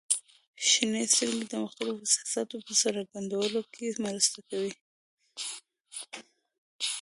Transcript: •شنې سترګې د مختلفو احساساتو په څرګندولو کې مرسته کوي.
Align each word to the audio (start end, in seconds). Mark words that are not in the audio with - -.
•شنې 0.67 1.03
سترګې 1.13 1.45
د 1.51 1.53
مختلفو 1.63 2.03
احساساتو 2.05 2.55
په 2.65 2.73
څرګندولو 2.81 3.59
کې 3.73 3.85
مرسته 4.05 4.39
کوي. 4.49 4.73